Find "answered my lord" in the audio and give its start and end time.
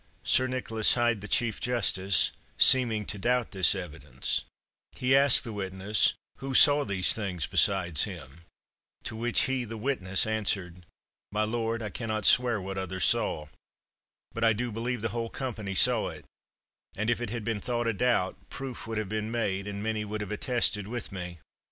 10.25-11.83